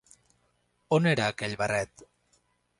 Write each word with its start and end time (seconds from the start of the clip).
On 0.97 1.11
era 1.13 1.29
aquell 1.35 1.55
barret? 1.63 2.07